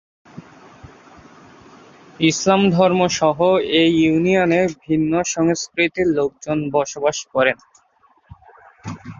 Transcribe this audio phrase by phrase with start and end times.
[2.19, 3.37] ইসলাম ধর্ম সহ
[3.81, 7.57] এই ইউনিয়নে ভিন্ন সংস্কৃতির লোকজন বসবাস করেন।